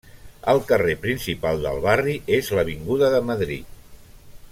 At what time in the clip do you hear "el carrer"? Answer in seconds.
0.53-0.95